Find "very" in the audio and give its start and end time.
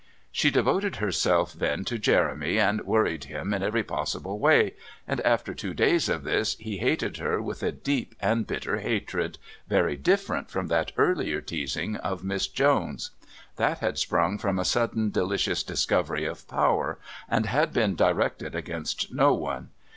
9.67-9.95